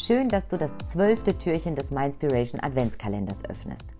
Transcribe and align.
Schön, 0.00 0.28
dass 0.28 0.46
du 0.46 0.56
das 0.56 0.78
zwölfte 0.84 1.36
Türchen 1.36 1.74
des 1.74 1.90
Mindspiration 1.90 2.60
Adventskalenders 2.60 3.44
öffnest. 3.44 3.94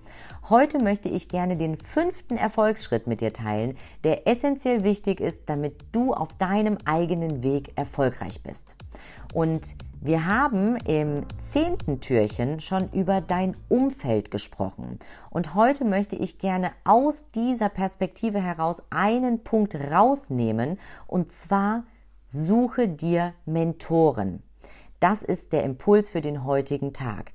Heute 0.49 0.79
möchte 0.81 1.09
ich 1.09 1.29
gerne 1.29 1.57
den 1.57 1.77
fünften 1.77 2.37
Erfolgsschritt 2.37 3.09
mit 3.09 3.21
dir 3.21 3.33
teilen, 3.33 3.77
der 4.05 4.29
essentiell 4.29 4.85
wichtig 4.85 5.21
ist, 5.21 5.43
damit 5.47 5.75
du 5.91 6.15
auf 6.15 6.33
deinem 6.35 6.79
eigenen 6.85 7.43
Weg 7.43 7.77
erfolgreich 7.77 8.45
bist. 8.45 8.77
Und 9.35 9.75
wir 10.01 10.27
haben 10.27 10.77
im 10.87 11.25
zehnten 11.45 12.01
Türchen 12.01 12.61
schon 12.61 12.89
über 12.93 13.21
dein 13.21 13.57
Umfeld 13.69 14.31
gesprochen. 14.31 15.01
Und 15.31 15.57
heute 15.57 15.85
möchte 15.85 16.15
ich 16.15 16.39
gerne 16.39 16.71
aus 16.85 17.27
dieser 17.35 17.71
Perspektive 17.71 18.41
heraus 18.41 18.85
einen 18.91 19.43
Punkt 19.43 19.75
rausnehmen, 19.75 20.79
und 21.09 21.33
zwar 21.33 21.83
suche 22.25 22.87
dir 22.87 23.35
Mentoren. 23.47 24.45
Das 25.01 25.23
ist 25.23 25.53
der 25.53 25.63
Impuls 25.63 26.11
für 26.11 26.21
den 26.21 26.45
heutigen 26.45 26.93
Tag. 26.93 27.33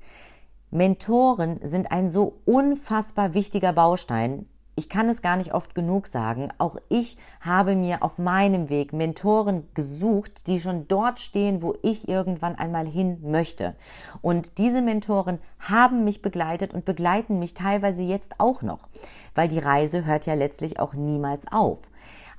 Mentoren 0.70 1.60
sind 1.62 1.90
ein 1.92 2.08
so 2.10 2.40
unfassbar 2.44 3.32
wichtiger 3.32 3.72
Baustein. 3.72 4.46
Ich 4.76 4.88
kann 4.88 5.08
es 5.08 5.22
gar 5.22 5.36
nicht 5.36 5.54
oft 5.54 5.74
genug 5.74 6.06
sagen. 6.06 6.50
Auch 6.58 6.76
ich 6.90 7.16
habe 7.40 7.74
mir 7.74 8.02
auf 8.02 8.18
meinem 8.18 8.68
Weg 8.68 8.92
Mentoren 8.92 9.66
gesucht, 9.72 10.46
die 10.46 10.60
schon 10.60 10.88
dort 10.88 11.20
stehen, 11.20 11.62
wo 11.62 11.74
ich 11.82 12.08
irgendwann 12.08 12.56
einmal 12.56 12.86
hin 12.86 13.18
möchte. 13.22 13.76
Und 14.20 14.58
diese 14.58 14.82
Mentoren 14.82 15.38
haben 15.60 16.04
mich 16.04 16.20
begleitet 16.20 16.74
und 16.74 16.84
begleiten 16.84 17.38
mich 17.38 17.54
teilweise 17.54 18.02
jetzt 18.02 18.32
auch 18.38 18.60
noch, 18.62 18.88
weil 19.34 19.48
die 19.48 19.60
Reise 19.60 20.04
hört 20.04 20.26
ja 20.26 20.34
letztlich 20.34 20.80
auch 20.80 20.92
niemals 20.92 21.50
auf. 21.50 21.78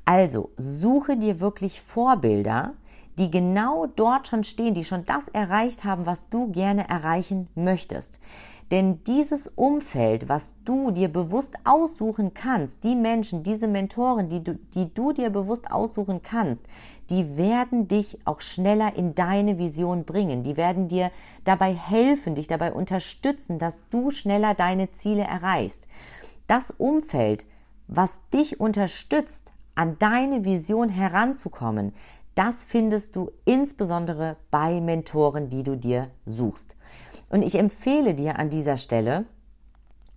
Also 0.03 0.51
suche 0.57 1.17
dir 1.17 1.39
wirklich 1.39 1.81
Vorbilder, 1.81 2.73
die 3.17 3.31
genau 3.31 3.85
dort 3.85 4.27
schon 4.27 4.43
stehen, 4.43 4.73
die 4.73 4.83
schon 4.83 5.05
das 5.05 5.27
erreicht 5.29 5.83
haben, 5.83 6.05
was 6.05 6.29
du 6.29 6.51
gerne 6.51 6.89
erreichen 6.89 7.47
möchtest. 7.55 8.19
Denn 8.71 9.03
dieses 9.03 9.47
Umfeld, 9.47 10.27
was 10.27 10.55
du 10.65 10.89
dir 10.89 11.07
bewusst 11.07 11.55
aussuchen 11.65 12.33
kannst, 12.33 12.83
die 12.83 12.95
Menschen, 12.95 13.43
diese 13.43 13.67
Mentoren, 13.67 14.27
die 14.27 14.43
du, 14.43 14.55
die 14.73 14.91
du 14.91 15.11
dir 15.11 15.29
bewusst 15.29 15.69
aussuchen 15.71 16.23
kannst, 16.23 16.65
die 17.11 17.37
werden 17.37 17.87
dich 17.87 18.17
auch 18.25 18.41
schneller 18.41 18.95
in 18.95 19.13
deine 19.13 19.59
Vision 19.59 20.03
bringen. 20.03 20.41
Die 20.41 20.57
werden 20.57 20.87
dir 20.87 21.11
dabei 21.43 21.75
helfen, 21.75 22.33
dich 22.33 22.47
dabei 22.47 22.73
unterstützen, 22.73 23.59
dass 23.59 23.83
du 23.91 24.09
schneller 24.09 24.55
deine 24.55 24.89
Ziele 24.89 25.23
erreichst. 25.23 25.87
Das 26.47 26.71
Umfeld, 26.71 27.45
was 27.87 28.19
dich 28.33 28.59
unterstützt, 28.59 29.53
an 29.75 29.97
deine 29.99 30.43
Vision 30.43 30.89
heranzukommen, 30.89 31.93
das 32.35 32.63
findest 32.63 33.15
du 33.15 33.31
insbesondere 33.45 34.37
bei 34.51 34.81
Mentoren, 34.81 35.49
die 35.49 35.63
du 35.63 35.75
dir 35.75 36.11
suchst. 36.25 36.75
Und 37.29 37.41
ich 37.41 37.55
empfehle 37.55 38.13
dir 38.13 38.37
an 38.37 38.49
dieser 38.49 38.77
Stelle, 38.77 39.25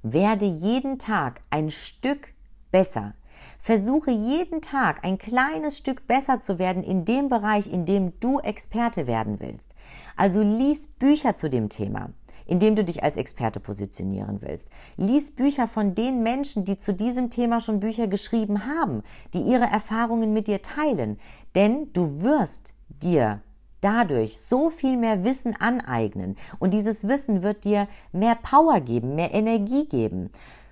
werde 0.03 0.45
jeden 0.45 0.99
Tag 0.99 1.41
ein 1.51 1.71
Stück 1.71 2.35
besser. 2.71 3.15
Versuche 3.59 4.11
jeden 4.11 4.61
Tag 4.61 5.05
ein 5.05 5.17
kleines 5.17 5.79
Stück 5.79 6.07
besser 6.07 6.41
zu 6.41 6.59
werden 6.59 6.83
in 6.83 7.05
dem 7.05 7.29
Bereich, 7.29 7.73
in 7.73 7.87
dem 7.87 8.19
du 8.21 8.41
Experte 8.41 9.07
werden 9.07 9.39
willst. 9.41 9.75
Also 10.17 10.43
lies 10.43 10.89
Bücher 10.89 11.35
zu 11.35 11.49
dem 11.49 11.69
Thema 11.69 12.11
indem 12.49 12.75
du 12.75 12.83
dich 12.83 13.05
als 13.05 13.17
Experte 13.17 13.61
positionieren 13.61 14.43
willst. 14.43 14.71
Lies 14.97 15.31
Bücher 15.31 15.69
von 15.69 15.95
den 15.95 16.25
Menschen, 16.25 16.65
die 16.65 16.77
zu 16.77 16.93
diesem 16.93 17.31
Thema 17.31 17.61
schon 17.61 17.79
Bücher 17.79 18.09
geschrieben 18.09 18.67
haben, 18.67 19.03
die 19.35 19.43
ihre 19.43 19.67
Erfahrungen 19.67 20.33
mit 20.33 20.49
dir 20.49 20.63
teilen. 20.63 21.19
Denn 21.55 21.93
du 21.93 22.23
wirst 22.23 22.75
dir 22.89 23.43
dadurch 23.81 24.41
so 24.41 24.71
viel 24.71 24.97
mehr 24.97 25.23
Wissen 25.25 25.55
aneignen 25.57 26.37
und 26.59 26.75
dieses 26.75 27.07
Wissen 27.07 27.43
wird 27.43 27.65
dir 27.65 27.87
mehr 28.13 28.35
Power 28.35 28.81
geben, 28.81 29.15
mehr 29.15 29.33
Energie 29.33 29.87
geben. 29.89 30.31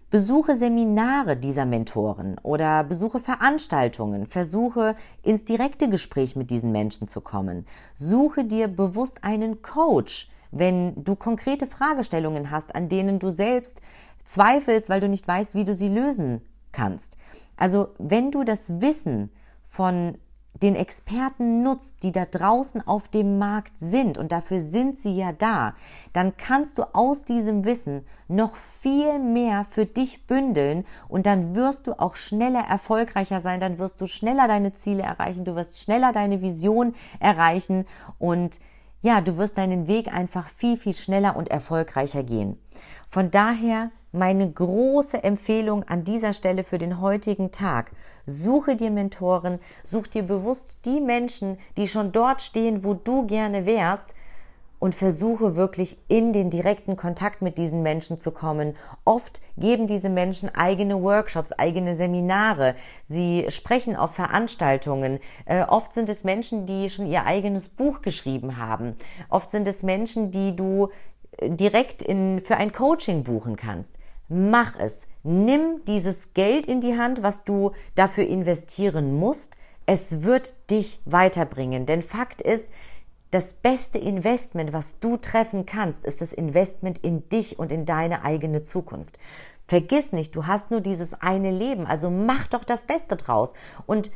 Besuche 0.09 0.57
Seminare 0.57 1.37
dieser 1.37 1.67
Mentoren 1.67 2.39
oder 2.43 2.85
besuche 2.85 3.19
Veranstaltungen, 3.19 4.25
versuche 4.25 4.95
ins 5.23 5.45
direkte 5.45 5.89
Gespräch 5.89 6.37
mit 6.37 6.51
diesen 6.51 6.71
Menschen 6.71 7.09
zu 7.09 7.21
kommen. 7.21 7.67
Suche 7.97 8.45
dir 8.45 8.69
bewusst 8.69 9.25
einen 9.25 9.63
Coach, 9.63 10.31
wenn 10.51 11.05
du 11.05 11.17
konkrete 11.17 11.67
Fragestellungen 11.67 12.51
hast, 12.51 12.75
an 12.75 12.89
denen 12.89 13.19
du 13.19 13.31
selbst 13.31 13.81
zweifelst, 14.25 14.89
weil 14.89 15.01
du 15.01 15.09
nicht 15.09 15.27
weißt, 15.27 15.55
wie 15.55 15.65
du 15.65 15.75
sie 15.75 15.89
lösen 15.89 16.43
kannst. 16.73 17.17
Also 17.57 17.89
wenn 17.99 18.31
du 18.31 18.45
das 18.45 18.81
Wissen 18.81 19.31
von 19.65 20.19
den 20.63 20.75
Experten 20.75 21.63
nutzt, 21.63 22.03
die 22.03 22.13
da 22.13 22.25
draußen 22.25 22.87
auf 22.87 23.09
dem 23.09 23.39
Markt 23.39 23.75
sind, 23.79 24.17
und 24.17 24.33
dafür 24.33 24.61
sind 24.61 24.99
sie 24.99 25.15
ja 25.15 25.33
da, 25.33 25.75
dann 26.13 26.37
kannst 26.37 26.79
du 26.79 26.95
aus 26.95 27.25
diesem 27.25 27.65
Wissen 27.65 28.07
noch 28.29 28.57
viel 28.57 29.19
mehr 29.19 29.65
für 29.65 29.85
dich 29.85 30.27
bündeln 30.27 30.85
und 31.09 31.27
dann 31.27 31.55
wirst 31.55 31.87
du 31.87 31.99
auch 31.99 32.17
schneller 32.17 32.61
erfolgreicher 32.61 33.41
sein, 33.41 33.61
dann 33.61 33.79
wirst 33.79 34.01
du 34.01 34.07
schneller 34.07 34.49
deine 34.49 34.73
Ziele 34.73 35.03
erreichen, 35.03 35.45
du 35.45 35.55
wirst 35.57 35.79
schneller 35.79 36.13
deine 36.13 36.41
Vision 36.41 36.95
erreichen 37.21 37.85
und 38.19 38.61
ja, 39.07 39.21
du 39.21 39.39
wirst 39.39 39.57
deinen 39.57 39.87
Weg 39.87 40.13
einfach 40.13 40.49
viel, 40.49 40.77
viel 40.77 40.93
schneller 40.93 41.37
und 41.37 41.49
erfolgreicher 41.49 42.25
gehen. 42.25 42.59
Von 43.07 43.31
daher 43.31 43.93
meine 44.11 44.51
große 44.51 45.23
Empfehlung 45.23 45.85
an 45.85 46.03
dieser 46.03 46.33
Stelle 46.33 46.65
für 46.65 46.79
den 46.79 47.01
heutigen 47.01 47.53
Tag. 47.53 47.93
Suche 48.27 48.75
dir 48.75 48.91
Mentoren, 48.91 49.61
such 49.85 50.09
dir 50.09 50.25
bewusst 50.25 50.79
die 50.87 51.01
Menschen, 51.01 51.57
die 51.77 51.87
schon 51.87 52.11
dort 52.11 52.43
stehen, 52.43 52.83
wo 52.83 52.95
du 52.95 53.29
gerne 53.29 53.65
wärst, 53.65 54.13
und 54.79 54.95
versuche 54.95 55.57
wirklich 55.57 55.99
in 56.09 56.33
den 56.33 56.51
direkten 56.51 56.97
Kontakt 56.97 57.43
mit 57.43 57.59
diesen 57.59 57.83
Menschen 57.83 58.19
zu 58.19 58.31
kommen. 58.31 58.75
Oft 59.05 59.41
geben 59.57 59.87
diese 59.87 60.11
Menschen 60.11 60.55
eigene 60.55 61.03
Workshops, 61.03 61.53
eigene 61.53 61.97
Seminare. 61.97 62.75
Sie 63.09 63.47
sprechen 63.49 63.97
auf 63.97 64.15
Veranstaltungen. 64.15 65.19
Äh, 65.47 65.63
oft 65.63 65.95
sind 65.95 66.11
es 66.11 66.25
Menschen, 66.25 66.67
die 66.67 66.91
schon 66.91 67.07
ihr 67.07 67.25
eigenes 67.25 67.69
Buch 67.69 68.03
geschrieben 68.03 68.59
haben. 68.59 68.97
Oft 69.29 69.51
sind 69.51 69.67
es 69.67 69.83
Menschen, 69.83 70.31
die 70.31 70.55
du 70.55 70.91
äh, 71.39 71.51
direkt 71.51 72.03
in, 72.03 72.41
für 72.41 72.57
ein 72.57 72.73
Coaching 72.73 73.25
buchen 73.25 73.57
kannst. 73.57 73.99
Mach 74.29 74.79
es. 74.79 75.07
Nimm 75.23 75.85
dieses 75.87 76.35
Geld 76.35 76.67
in 76.67 76.81
die 76.81 76.99
Hand, 76.99 77.23
was 77.23 77.45
du 77.45 77.73
dafür 77.95 78.27
investieren 78.27 79.15
musst. 79.15 79.57
Es 79.87 80.23
wird 80.23 80.71
dich 80.71 81.01
weiterbringen. 81.05 81.87
Denn 81.87 82.03
Fakt 82.03 82.43
ist, 82.43 82.69
das 83.31 83.55
beste 83.55 83.99
Investment, 83.99 84.73
was 84.73 84.99
du 85.01 85.17
treffen 85.17 85.67
kannst, 85.67 86.05
ist 86.05 86.21
das 86.21 86.33
Investment 86.33 86.99
in 86.99 87.29
dich 87.29 87.59
und 87.59 87.73
in 87.73 87.85
deine 87.85 88.25
eigene 88.25 88.63
Zukunft. 88.63 89.19
Vergiss 89.67 90.13
nicht, 90.13 90.37
du 90.37 90.47
hast 90.47 90.71
nur 90.71 90.81
dieses 90.81 91.21
eine 91.21 91.51
Leben, 91.51 91.87
also 91.87 92.09
mach 92.09 92.47
doch 92.47 92.63
das 92.63 92.85
Beste 92.85 93.17
draus. 93.17 93.53
Und 93.87 94.11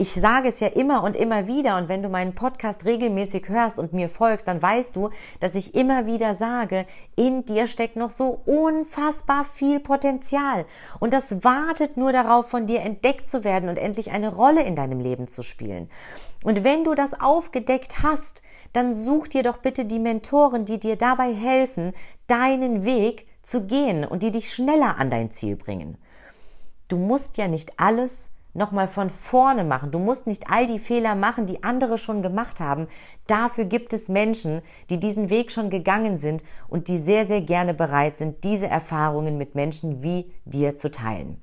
ich 0.00 0.14
sage 0.14 0.48
es 0.48 0.60
ja 0.60 0.68
immer 0.68 1.02
und 1.02 1.14
immer 1.14 1.46
wieder 1.46 1.76
und 1.76 1.90
wenn 1.90 2.02
du 2.02 2.08
meinen 2.08 2.34
Podcast 2.34 2.86
regelmäßig 2.86 3.50
hörst 3.50 3.78
und 3.78 3.92
mir 3.92 4.08
folgst, 4.08 4.48
dann 4.48 4.62
weißt 4.62 4.96
du, 4.96 5.10
dass 5.40 5.54
ich 5.54 5.74
immer 5.74 6.06
wieder 6.06 6.32
sage, 6.32 6.86
in 7.16 7.44
dir 7.44 7.66
steckt 7.66 7.96
noch 7.96 8.08
so 8.08 8.40
unfassbar 8.46 9.44
viel 9.44 9.78
Potenzial 9.78 10.64
und 11.00 11.12
das 11.12 11.44
wartet 11.44 11.98
nur 11.98 12.12
darauf, 12.14 12.48
von 12.48 12.66
dir 12.66 12.80
entdeckt 12.80 13.28
zu 13.28 13.44
werden 13.44 13.68
und 13.68 13.76
endlich 13.76 14.10
eine 14.10 14.34
Rolle 14.34 14.62
in 14.62 14.74
deinem 14.74 15.00
Leben 15.00 15.28
zu 15.28 15.42
spielen. 15.42 15.90
Und 16.44 16.64
wenn 16.64 16.84
du 16.84 16.94
das 16.94 17.20
aufgedeckt 17.20 18.02
hast, 18.02 18.42
dann 18.72 18.94
such 18.94 19.28
dir 19.28 19.42
doch 19.42 19.58
bitte 19.58 19.84
die 19.84 19.98
Mentoren, 19.98 20.64
die 20.64 20.80
dir 20.80 20.96
dabei 20.96 21.34
helfen, 21.34 21.92
deinen 22.26 22.84
Weg 22.84 23.26
zu 23.42 23.66
gehen 23.66 24.04
und 24.04 24.22
die 24.22 24.30
dich 24.30 24.52
schneller 24.52 24.96
an 24.98 25.10
dein 25.10 25.30
Ziel 25.30 25.56
bringen. 25.56 25.98
Du 26.88 26.96
musst 26.96 27.36
ja 27.36 27.46
nicht 27.46 27.78
alles 27.78 28.30
nochmal 28.52 28.88
von 28.88 29.10
vorne 29.10 29.64
machen. 29.64 29.90
Du 29.90 29.98
musst 29.98 30.26
nicht 30.26 30.50
all 30.50 30.66
die 30.66 30.78
Fehler 30.78 31.14
machen, 31.14 31.46
die 31.46 31.62
andere 31.62 31.98
schon 31.98 32.22
gemacht 32.22 32.60
haben. 32.60 32.88
Dafür 33.26 33.64
gibt 33.64 33.92
es 33.92 34.08
Menschen, 34.08 34.62
die 34.88 34.98
diesen 34.98 35.30
Weg 35.30 35.52
schon 35.52 35.70
gegangen 35.70 36.18
sind 36.18 36.42
und 36.68 36.88
die 36.88 36.98
sehr, 36.98 37.26
sehr 37.26 37.42
gerne 37.42 37.74
bereit 37.74 38.16
sind, 38.16 38.42
diese 38.44 38.66
Erfahrungen 38.66 39.38
mit 39.38 39.54
Menschen 39.54 40.02
wie 40.02 40.32
dir 40.44 40.74
zu 40.74 40.90
teilen. 40.90 41.40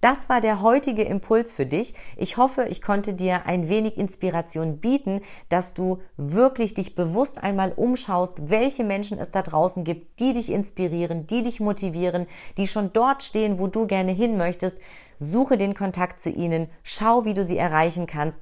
Das 0.00 0.28
war 0.28 0.40
der 0.40 0.62
heutige 0.62 1.02
Impuls 1.02 1.50
für 1.50 1.66
dich. 1.66 1.94
Ich 2.16 2.36
hoffe, 2.36 2.66
ich 2.68 2.80
konnte 2.80 3.14
dir 3.14 3.46
ein 3.46 3.68
wenig 3.68 3.96
Inspiration 3.96 4.78
bieten, 4.78 5.22
dass 5.48 5.74
du 5.74 5.98
wirklich 6.16 6.74
dich 6.74 6.94
bewusst 6.94 7.42
einmal 7.42 7.72
umschaust, 7.72 8.48
welche 8.48 8.84
Menschen 8.84 9.18
es 9.18 9.32
da 9.32 9.42
draußen 9.42 9.82
gibt, 9.82 10.20
die 10.20 10.34
dich 10.34 10.52
inspirieren, 10.52 11.26
die 11.26 11.42
dich 11.42 11.58
motivieren, 11.58 12.26
die 12.58 12.68
schon 12.68 12.92
dort 12.92 13.24
stehen, 13.24 13.58
wo 13.58 13.66
du 13.66 13.88
gerne 13.88 14.12
hin 14.12 14.36
möchtest. 14.36 14.78
Suche 15.18 15.56
den 15.56 15.74
Kontakt 15.74 16.20
zu 16.20 16.30
ihnen, 16.30 16.68
schau, 16.84 17.24
wie 17.24 17.34
du 17.34 17.42
sie 17.42 17.58
erreichen 17.58 18.06
kannst. 18.06 18.40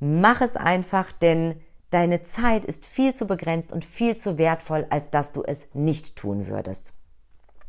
Mach 0.00 0.40
es 0.40 0.56
einfach, 0.56 1.12
denn 1.12 1.60
deine 1.90 2.24
Zeit 2.24 2.64
ist 2.64 2.84
viel 2.84 3.14
zu 3.14 3.26
begrenzt 3.26 3.72
und 3.72 3.84
viel 3.84 4.16
zu 4.16 4.38
wertvoll, 4.38 4.86
als 4.90 5.12
dass 5.12 5.32
du 5.32 5.44
es 5.44 5.68
nicht 5.72 6.16
tun 6.16 6.48
würdest. 6.48 6.94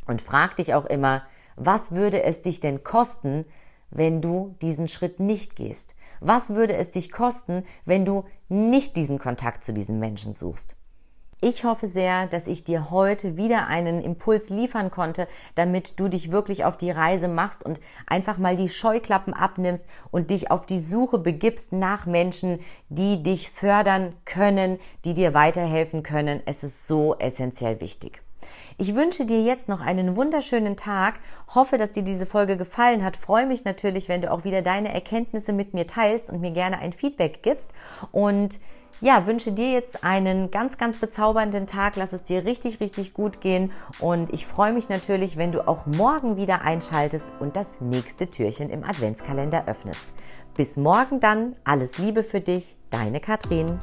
Und 0.08 0.22
frag 0.22 0.56
dich 0.56 0.74
auch 0.74 0.86
immer, 0.86 1.24
was 1.58 1.92
würde 1.92 2.24
es 2.24 2.42
dich 2.42 2.60
denn 2.60 2.84
kosten, 2.84 3.44
wenn 3.90 4.22
du 4.22 4.56
diesen 4.62 4.88
Schritt 4.88 5.20
nicht 5.20 5.56
gehst? 5.56 5.96
Was 6.20 6.52
würde 6.52 6.76
es 6.76 6.92
dich 6.92 7.12
kosten, 7.12 7.64
wenn 7.84 8.06
du 8.06 8.24
nicht 8.48 8.96
diesen 8.96 9.20
Kontakt 9.20 9.64
zu 9.64 9.74
diesen 9.74 10.00
Menschen 10.00 10.34
suchst? 10.34 10.76
Ich 11.40 11.64
hoffe 11.64 11.88
sehr, 11.88 12.26
dass 12.26 12.48
ich 12.48 12.64
dir 12.64 12.90
heute 12.90 13.38
wieder 13.38 13.68
einen 13.68 14.02
Impuls 14.02 14.50
liefern 14.50 14.90
konnte, 14.90 15.28
damit 15.54 16.00
du 16.00 16.08
dich 16.08 16.32
wirklich 16.32 16.66
auf 16.66 16.78
die 16.78 16.90
Reise 16.90 17.28
machst 17.28 17.64
und 17.64 17.80
einfach 18.08 18.40
mal 18.40 18.56
die 18.56 18.70
Scheuklappen 18.70 19.36
abnimmst 19.36 19.86
und 20.10 20.32
dich 20.32 20.50
auf 20.50 20.66
die 20.66 20.80
Suche 20.80 21.20
begibst 21.20 21.74
nach 21.74 22.08
Menschen, 22.08 22.60
die 22.90 23.22
dich 23.22 23.52
fördern 23.52 24.14
können, 24.26 24.80
die 25.06 25.14
dir 25.14 25.36
weiterhelfen 25.36 26.02
können. 26.02 26.42
Es 26.48 26.64
ist 26.64 26.88
so 26.88 27.16
essentiell 27.20 27.82
wichtig. 27.82 28.24
Ich 28.78 28.96
wünsche 28.96 29.26
dir 29.26 29.42
jetzt 29.42 29.70
noch 29.70 29.82
einen 29.82 30.16
wunderschönen 30.16 30.78
Tag, 30.78 31.20
hoffe, 31.54 31.78
dass 31.78 31.92
dir 31.92 32.04
diese 32.04 32.26
Folge 32.26 32.58
gefallen 32.58 33.04
hat, 33.04 33.18
freue 33.18 33.46
mich 33.46 33.66
natürlich, 33.66 34.10
wenn 34.10 34.22
du 34.22 34.32
auch 34.32 34.44
wieder 34.44 34.62
deine 34.62 34.94
Erkenntnisse 34.94 35.54
mit 35.54 35.74
mir 35.74 35.88
teilst 35.88 36.30
und 36.30 36.42
mir 36.42 36.52
gerne 36.52 36.80
ein 36.80 36.94
Feedback 36.94 37.42
gibst 37.44 37.72
und 38.12 38.60
ja, 39.00 39.28
wünsche 39.28 39.52
dir 39.52 39.72
jetzt 39.72 40.04
einen 40.04 40.50
ganz, 40.50 40.78
ganz 40.78 40.98
bezaubernden 40.98 41.68
Tag. 41.68 41.96
Lass 41.98 42.14
es 42.14 42.24
dir 42.24 42.46
richtig, 42.46 42.80
richtig 42.80 43.14
gut 43.14 43.42
gehen. 43.42 43.72
Und 44.00 44.34
ich 44.34 44.48
freue 44.48 44.74
mich 44.74 44.90
natürlich, 44.90 45.38
wenn 45.38 45.52
du 45.52 45.68
auch 45.68 45.86
morgen 45.86 46.36
wieder 46.38 46.64
einschaltest 46.64 47.28
und 47.40 47.56
das 47.56 47.80
nächste 47.80 48.30
Türchen 48.30 48.70
im 48.70 48.84
Adventskalender 48.84 49.68
öffnest. 49.68 50.14
Bis 50.56 50.78
morgen 50.78 51.20
dann. 51.20 51.56
Alles 51.64 52.00
Liebe 52.00 52.24
für 52.24 52.42
dich. 52.42 52.76
Deine 52.90 53.20
Katrin. 53.20 53.78